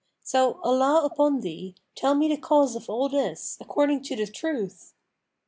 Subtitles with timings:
[0.23, 4.95] So, Allah upon thee, tell me the cause of all this, according to the truth!'